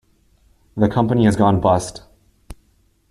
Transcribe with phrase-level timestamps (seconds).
[0.75, 2.01] The company has gone bust.